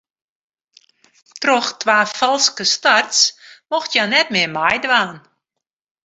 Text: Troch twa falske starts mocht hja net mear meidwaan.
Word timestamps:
Troch 1.41 1.71
twa 1.81 1.99
falske 2.19 2.65
starts 2.75 3.19
mocht 3.71 3.91
hja 3.95 4.05
net 4.13 4.27
mear 4.33 4.51
meidwaan. 4.57 5.15